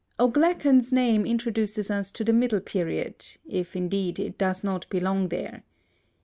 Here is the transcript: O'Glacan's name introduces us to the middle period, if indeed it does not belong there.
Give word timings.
O'Glacan's 0.19 0.91
name 0.91 1.27
introduces 1.27 1.91
us 1.91 2.09
to 2.09 2.23
the 2.23 2.33
middle 2.33 2.59
period, 2.59 3.23
if 3.47 3.75
indeed 3.75 4.17
it 4.17 4.35
does 4.35 4.63
not 4.63 4.89
belong 4.89 5.27
there. 5.29 5.63